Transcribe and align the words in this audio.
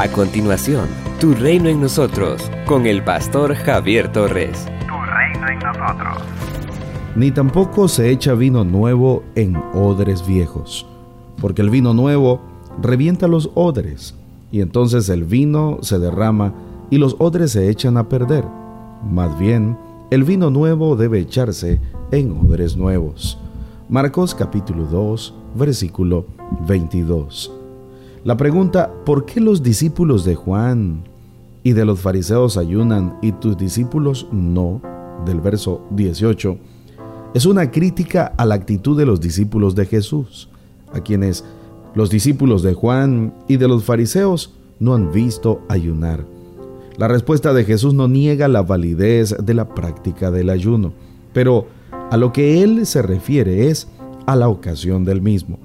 A 0.00 0.06
continuación, 0.06 0.86
Tu 1.18 1.34
reino 1.34 1.68
en 1.68 1.80
nosotros, 1.80 2.40
con 2.66 2.86
el 2.86 3.02
pastor 3.02 3.56
Javier 3.56 4.12
Torres. 4.12 4.66
Tu 4.86 4.94
reino 4.94 5.48
en 5.48 5.58
nosotros. 5.58 6.22
Ni 7.16 7.32
tampoco 7.32 7.88
se 7.88 8.08
echa 8.08 8.34
vino 8.34 8.62
nuevo 8.62 9.24
en 9.34 9.56
odres 9.74 10.24
viejos, 10.24 10.86
porque 11.40 11.62
el 11.62 11.70
vino 11.70 11.94
nuevo 11.94 12.40
revienta 12.80 13.26
los 13.26 13.50
odres, 13.54 14.14
y 14.52 14.60
entonces 14.60 15.08
el 15.08 15.24
vino 15.24 15.78
se 15.82 15.98
derrama 15.98 16.54
y 16.90 16.98
los 16.98 17.16
odres 17.18 17.50
se 17.50 17.68
echan 17.68 17.96
a 17.96 18.08
perder. 18.08 18.44
Más 19.02 19.36
bien, 19.36 19.76
el 20.12 20.22
vino 20.22 20.48
nuevo 20.48 20.94
debe 20.94 21.18
echarse 21.18 21.80
en 22.12 22.30
odres 22.30 22.76
nuevos. 22.76 23.36
Marcos 23.88 24.32
capítulo 24.32 24.84
2, 24.84 25.34
versículo 25.56 26.24
22. 26.68 27.57
La 28.28 28.36
pregunta, 28.36 28.92
¿por 29.06 29.24
qué 29.24 29.40
los 29.40 29.62
discípulos 29.62 30.22
de 30.22 30.34
Juan 30.34 31.02
y 31.62 31.72
de 31.72 31.86
los 31.86 32.00
fariseos 32.00 32.58
ayunan 32.58 33.16
y 33.22 33.32
tus 33.32 33.56
discípulos 33.56 34.26
no? 34.30 34.82
del 35.24 35.40
verso 35.40 35.80
18, 35.92 36.58
es 37.32 37.46
una 37.46 37.70
crítica 37.70 38.34
a 38.36 38.44
la 38.44 38.54
actitud 38.54 38.98
de 38.98 39.06
los 39.06 39.22
discípulos 39.22 39.74
de 39.74 39.86
Jesús, 39.86 40.50
a 40.92 41.00
quienes 41.00 41.42
los 41.94 42.10
discípulos 42.10 42.62
de 42.62 42.74
Juan 42.74 43.32
y 43.48 43.56
de 43.56 43.66
los 43.66 43.84
fariseos 43.84 44.52
no 44.78 44.92
han 44.92 45.10
visto 45.10 45.62
ayunar. 45.70 46.26
La 46.98 47.08
respuesta 47.08 47.54
de 47.54 47.64
Jesús 47.64 47.94
no 47.94 48.08
niega 48.08 48.46
la 48.46 48.60
validez 48.60 49.36
de 49.42 49.54
la 49.54 49.70
práctica 49.70 50.30
del 50.30 50.50
ayuno, 50.50 50.92
pero 51.32 51.66
a 52.10 52.18
lo 52.18 52.30
que 52.34 52.62
él 52.62 52.84
se 52.84 53.00
refiere 53.00 53.70
es 53.70 53.88
a 54.26 54.36
la 54.36 54.50
ocasión 54.50 55.06
del 55.06 55.22
mismo. 55.22 55.58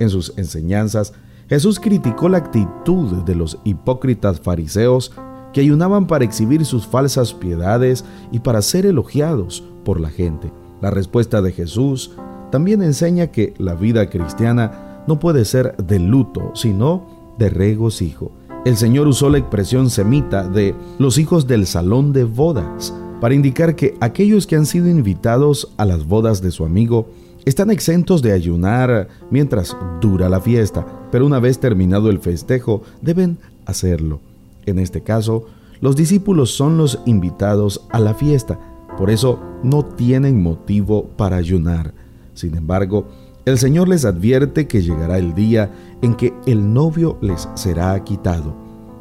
En 0.00 0.10
sus 0.10 0.36
enseñanzas, 0.36 1.12
Jesús 1.50 1.80
criticó 1.80 2.28
la 2.28 2.38
actitud 2.38 3.24
de 3.24 3.34
los 3.34 3.58
hipócritas 3.64 4.40
fariseos 4.40 5.10
que 5.52 5.60
ayunaban 5.60 6.06
para 6.06 6.24
exhibir 6.24 6.64
sus 6.64 6.86
falsas 6.86 7.34
piedades 7.34 8.04
y 8.30 8.38
para 8.38 8.62
ser 8.62 8.86
elogiados 8.86 9.64
por 9.84 9.98
la 9.98 10.10
gente. 10.10 10.52
La 10.80 10.90
respuesta 10.90 11.42
de 11.42 11.50
Jesús 11.50 12.12
también 12.52 12.82
enseña 12.82 13.32
que 13.32 13.52
la 13.58 13.74
vida 13.74 14.08
cristiana 14.08 15.02
no 15.08 15.18
puede 15.18 15.44
ser 15.44 15.76
de 15.76 15.98
luto, 15.98 16.52
sino 16.54 17.34
de 17.36 17.50
regocijo. 17.50 18.30
El 18.64 18.76
Señor 18.76 19.08
usó 19.08 19.28
la 19.28 19.38
expresión 19.38 19.90
semita 19.90 20.46
de 20.46 20.76
los 21.00 21.18
hijos 21.18 21.48
del 21.48 21.66
salón 21.66 22.12
de 22.12 22.22
bodas 22.22 22.94
para 23.20 23.34
indicar 23.34 23.74
que 23.74 23.96
aquellos 24.00 24.46
que 24.46 24.54
han 24.54 24.66
sido 24.66 24.86
invitados 24.86 25.72
a 25.78 25.84
las 25.84 26.06
bodas 26.06 26.42
de 26.42 26.52
su 26.52 26.64
amigo 26.64 27.08
están 27.44 27.70
exentos 27.70 28.22
de 28.22 28.32
ayunar 28.32 29.08
mientras 29.30 29.76
dura 30.00 30.28
la 30.28 30.40
fiesta, 30.40 30.86
pero 31.10 31.26
una 31.26 31.40
vez 31.40 31.58
terminado 31.58 32.10
el 32.10 32.18
festejo 32.18 32.82
deben 33.00 33.38
hacerlo. 33.66 34.20
En 34.66 34.78
este 34.78 35.02
caso, 35.02 35.46
los 35.80 35.96
discípulos 35.96 36.50
son 36.50 36.76
los 36.76 37.00
invitados 37.06 37.86
a 37.90 37.98
la 37.98 38.14
fiesta, 38.14 38.58
por 38.98 39.10
eso 39.10 39.40
no 39.62 39.84
tienen 39.84 40.42
motivo 40.42 41.08
para 41.16 41.36
ayunar. 41.36 41.94
Sin 42.34 42.56
embargo, 42.56 43.08
el 43.46 43.58
Señor 43.58 43.88
les 43.88 44.04
advierte 44.04 44.68
que 44.68 44.82
llegará 44.82 45.18
el 45.18 45.34
día 45.34 45.72
en 46.02 46.14
que 46.14 46.34
el 46.46 46.72
novio 46.72 47.16
les 47.22 47.48
será 47.54 47.98
quitado, 48.04 48.54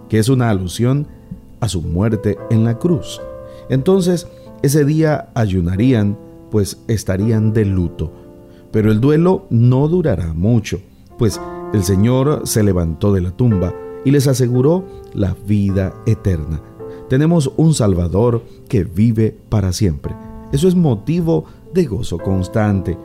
que 0.08 0.18
es 0.18 0.30
una 0.30 0.50
alusión 0.50 1.08
a 1.60 1.68
su 1.68 1.82
muerte 1.82 2.38
en 2.50 2.64
la 2.64 2.80
cruz. 2.80 3.20
Entonces, 3.70 4.28
ese 4.62 4.86
día 4.86 5.30
ayunarían, 5.36 6.18
pues 6.50 6.82
estarían 6.88 7.54
de 7.54 7.66
luto 7.66 8.12
pero 8.72 8.92
el 8.92 9.02
duelo 9.02 9.46
no 9.50 9.88
durará 9.88 10.34
mucho, 10.34 10.80
pues 11.18 11.40
el 11.74 11.84
Señor 11.84 12.42
se 12.46 12.64
levantó 12.64 13.14
de 13.14 13.22
la 13.22 13.32
tumba 13.32 13.74
y 14.06 14.12
les 14.12 14.28
aseguró 14.28 14.86
la 15.14 15.36
vida 15.48 15.94
eterna. 16.06 16.62
Tenemos 17.10 17.52
un 17.58 17.74
Salvador 17.74 18.44
que 18.68 18.84
vive 18.84 19.36
para 19.50 19.74
siempre. 19.74 20.16
Eso 20.52 20.68
es 20.68 20.76
motivo 20.76 21.46
de 21.74 21.86
gozo 21.86 22.18
constante. 22.18 22.98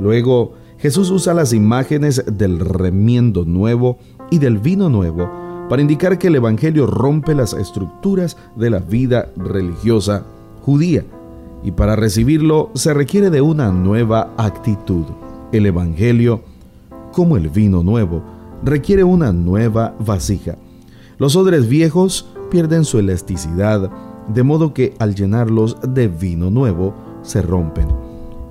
Luego, 0.00 0.54
Jesús 0.78 1.10
usa 1.10 1.34
las 1.34 1.52
imágenes 1.52 2.24
del 2.26 2.60
remiendo 2.60 3.44
nuevo 3.44 3.98
y 4.30 4.38
del 4.38 4.58
vino 4.58 4.88
nuevo 4.88 5.28
para 5.68 5.82
indicar 5.82 6.18
que 6.18 6.28
el 6.28 6.36
Evangelio 6.36 6.86
rompe 6.86 7.34
las 7.34 7.52
estructuras 7.52 8.36
de 8.56 8.70
la 8.70 8.78
vida 8.78 9.30
religiosa 9.36 10.24
judía 10.62 11.04
y 11.62 11.72
para 11.72 11.96
recibirlo 11.96 12.70
se 12.74 12.94
requiere 12.94 13.30
de 13.30 13.40
una 13.40 13.70
nueva 13.70 14.34
actitud. 14.36 15.04
El 15.52 15.66
Evangelio, 15.66 16.42
como 17.12 17.36
el 17.36 17.48
vino 17.48 17.82
nuevo, 17.82 18.22
requiere 18.64 19.04
una 19.04 19.32
nueva 19.32 19.94
vasija. 19.98 20.56
Los 21.18 21.36
odres 21.36 21.68
viejos 21.68 22.28
pierden 22.50 22.84
su 22.84 22.98
elasticidad, 22.98 23.90
de 24.28 24.42
modo 24.42 24.74
que 24.74 24.94
al 24.98 25.14
llenarlos 25.14 25.76
de 25.82 26.08
vino 26.08 26.50
nuevo 26.50 26.94
se 27.22 27.42
rompen. 27.42 27.88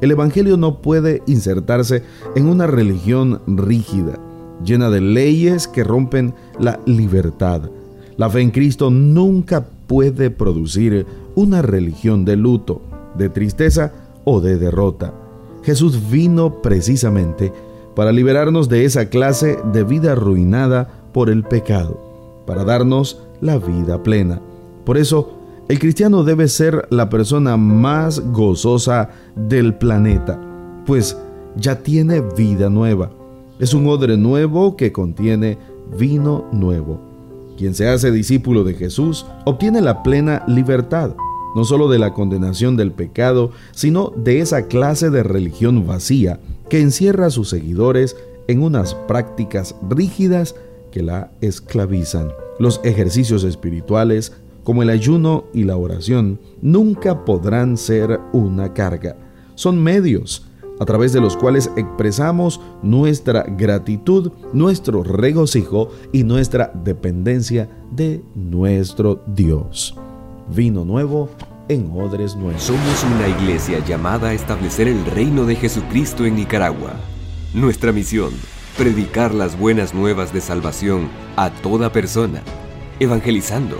El 0.01 0.11
Evangelio 0.11 0.57
no 0.57 0.81
puede 0.81 1.23
insertarse 1.27 2.03
en 2.35 2.47
una 2.47 2.67
religión 2.67 3.41
rígida, 3.47 4.19
llena 4.63 4.89
de 4.89 5.01
leyes 5.01 5.67
que 5.67 5.83
rompen 5.83 6.33
la 6.59 6.79
libertad. 6.85 7.69
La 8.17 8.29
fe 8.29 8.41
en 8.41 8.51
Cristo 8.51 8.89
nunca 8.91 9.65
puede 9.87 10.29
producir 10.29 11.05
una 11.35 11.61
religión 11.61 12.25
de 12.25 12.35
luto 12.35 12.81
de 13.17 13.29
tristeza 13.29 13.93
o 14.23 14.41
de 14.41 14.57
derrota. 14.57 15.13
Jesús 15.63 16.09
vino 16.09 16.61
precisamente 16.61 17.51
para 17.95 18.11
liberarnos 18.11 18.69
de 18.69 18.85
esa 18.85 19.09
clase 19.09 19.57
de 19.73 19.83
vida 19.83 20.13
arruinada 20.13 20.87
por 21.13 21.29
el 21.29 21.43
pecado, 21.43 22.43
para 22.45 22.63
darnos 22.63 23.21
la 23.41 23.57
vida 23.57 24.03
plena. 24.03 24.39
Por 24.85 24.97
eso, 24.97 25.33
el 25.67 25.79
cristiano 25.79 26.23
debe 26.23 26.47
ser 26.47 26.87
la 26.91 27.09
persona 27.09 27.57
más 27.57 28.19
gozosa 28.31 29.09
del 29.35 29.73
planeta, 29.75 30.39
pues 30.85 31.17
ya 31.55 31.79
tiene 31.79 32.21
vida 32.21 32.69
nueva. 32.69 33.09
Es 33.59 33.73
un 33.73 33.87
odre 33.87 34.15
nuevo 34.15 34.77
que 34.77 34.91
contiene 34.91 35.57
vino 35.97 36.45
nuevo. 36.51 37.01
Quien 37.57 37.73
se 37.73 37.89
hace 37.89 38.11
discípulo 38.11 38.63
de 38.63 38.75
Jesús 38.75 39.25
obtiene 39.45 39.81
la 39.81 40.03
plena 40.03 40.43
libertad 40.47 41.15
no 41.57 41.65
solo 41.65 41.89
de 41.89 41.97
la 41.97 42.13
condenación 42.13 42.77
del 42.77 42.91
pecado, 42.91 43.49
sino 43.71 44.13
de 44.15 44.41
esa 44.41 44.67
clase 44.67 45.09
de 45.09 45.23
religión 45.23 45.87
vacía 45.87 46.39
que 46.69 46.81
encierra 46.81 47.25
a 47.25 47.31
sus 47.31 47.49
seguidores 47.49 48.15
en 48.47 48.61
unas 48.61 48.93
prácticas 48.93 49.73
rígidas 49.89 50.53
que 50.91 51.01
la 51.01 51.31
esclavizan. 51.41 52.31
Los 52.59 52.79
ejercicios 52.83 53.43
espirituales, 53.43 54.33
como 54.63 54.83
el 54.83 54.91
ayuno 54.91 55.45
y 55.51 55.63
la 55.63 55.77
oración, 55.77 56.39
nunca 56.61 57.25
podrán 57.25 57.75
ser 57.75 58.19
una 58.33 58.75
carga. 58.75 59.15
Son 59.55 59.81
medios 59.81 60.45
a 60.79 60.85
través 60.85 61.11
de 61.11 61.21
los 61.21 61.35
cuales 61.35 61.71
expresamos 61.75 62.61
nuestra 62.83 63.41
gratitud, 63.57 64.31
nuestro 64.53 65.01
regocijo 65.01 65.89
y 66.11 66.21
nuestra 66.21 66.71
dependencia 66.83 67.67
de 67.89 68.21
nuestro 68.35 69.23
Dios. 69.25 69.95
Vino 70.49 70.85
nuevo 70.85 71.29
en 71.67 71.91
odres 71.93 72.37
nuevos. 72.37 72.63
Somos 72.63 73.03
una 73.03 73.27
iglesia 73.27 73.79
llamada 73.85 74.29
a 74.29 74.33
establecer 74.33 74.87
el 74.87 75.05
reino 75.05 75.45
de 75.45 75.55
Jesucristo 75.55 76.25
en 76.25 76.35
Nicaragua. 76.35 76.93
Nuestra 77.53 77.91
misión, 77.91 78.31
predicar 78.77 79.33
las 79.33 79.59
buenas 79.59 79.93
nuevas 79.93 80.33
de 80.33 80.39
salvación 80.39 81.09
a 81.35 81.49
toda 81.49 81.91
persona, 81.91 82.41
evangelizando, 83.01 83.77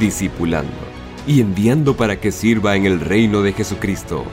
discipulando 0.00 0.72
y 1.24 1.40
enviando 1.40 1.96
para 1.96 2.20
que 2.20 2.32
sirva 2.32 2.74
en 2.74 2.84
el 2.84 2.98
reino 2.98 3.42
de 3.42 3.52
Jesucristo. 3.52 4.24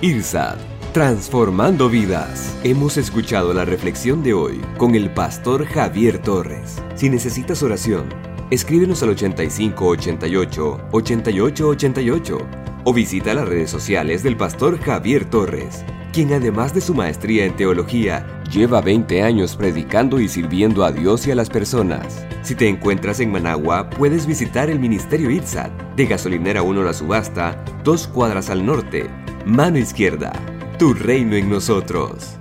IRSAD, 0.00 0.56
transformando 0.94 1.90
vidas. 1.90 2.56
Hemos 2.64 2.96
escuchado 2.96 3.52
la 3.52 3.66
reflexión 3.66 4.22
de 4.22 4.32
hoy 4.32 4.62
con 4.78 4.94
el 4.94 5.10
pastor 5.10 5.66
Javier 5.66 6.22
Torres. 6.22 6.80
Si 6.94 7.10
necesitas 7.10 7.62
oración, 7.62 8.06
Escríbenos 8.54 9.02
al 9.02 9.08
8588 9.08 10.80
8888 10.92 12.38
o 12.84 12.92
visita 12.92 13.34
las 13.34 13.48
redes 13.48 13.68
sociales 13.68 14.22
del 14.22 14.36
pastor 14.36 14.78
Javier 14.78 15.24
Torres, 15.24 15.84
quien 16.12 16.32
además 16.32 16.72
de 16.72 16.80
su 16.80 16.94
maestría 16.94 17.46
en 17.46 17.56
teología, 17.56 18.44
lleva 18.52 18.80
20 18.80 19.24
años 19.24 19.56
predicando 19.56 20.20
y 20.20 20.28
sirviendo 20.28 20.84
a 20.84 20.92
Dios 20.92 21.26
y 21.26 21.32
a 21.32 21.34
las 21.34 21.50
personas. 21.50 22.24
Si 22.42 22.54
te 22.54 22.68
encuentras 22.68 23.18
en 23.18 23.32
Managua, 23.32 23.90
puedes 23.90 24.24
visitar 24.24 24.70
el 24.70 24.78
Ministerio 24.78 25.32
ITSAT 25.32 25.72
de 25.96 26.06
Gasolinera 26.06 26.62
1 26.62 26.84
La 26.84 26.92
Subasta, 26.92 27.64
dos 27.82 28.06
cuadras 28.06 28.50
al 28.50 28.64
norte, 28.64 29.10
mano 29.44 29.78
izquierda. 29.78 30.32
Tu 30.78 30.94
reino 30.94 31.34
en 31.34 31.50
nosotros. 31.50 32.38